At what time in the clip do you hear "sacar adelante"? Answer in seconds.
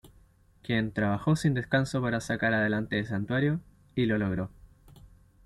2.21-2.97